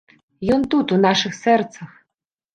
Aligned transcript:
Ён 0.55 0.63
тут, 0.71 0.87
у 0.95 0.97
нашых 1.05 1.37
сэрцах. 1.43 1.95